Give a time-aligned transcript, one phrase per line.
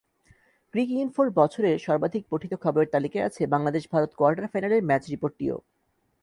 [0.73, 5.55] ক্রিকইনফোর বছরের সর্বাধিক পঠিত খবরের তালিকায় আছে বাংলাদেশ-ভারত কোয়ার্টার ফাইনালের ম্যাচ রিপোর্টটিও।